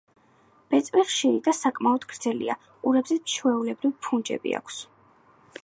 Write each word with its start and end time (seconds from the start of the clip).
ბეწვი 0.73 1.03
ხშირი 1.09 1.41
და 1.47 1.53
საკმაოდ 1.57 2.07
გრძელია, 2.13 2.55
ყურებზე 2.87 3.19
ჩვეულებრივ 3.35 3.95
ფუნჯები 4.07 4.57
აქვთ. 4.63 4.85